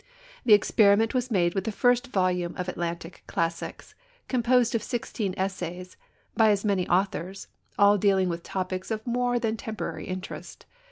The 0.45 0.55
experiment 0.55 1.13
was 1.13 1.29
made 1.29 1.53
with 1.53 1.63
the 1.65 1.71
first 1.71 2.07
volume 2.07 2.55
of 2.57 2.67
Atlantic 2.67 3.21
Classics, 3.27 3.93
composed 4.27 4.73
of 4.73 4.81
sixteen 4.81 5.35
essays, 5.37 5.95
by 6.35 6.49
as 6.49 6.65
many 6.65 6.87
authors, 6.89 7.45
all 7.77 7.99
dealing 7.99 8.27
with 8.27 8.41
topics 8.41 8.89
of 8.89 9.05
more 9.05 9.37
than 9.37 9.57
temporary 9.57 10.07
interest. 10.07 10.65